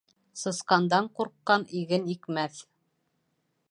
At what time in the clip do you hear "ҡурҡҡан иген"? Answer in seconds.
1.19-2.11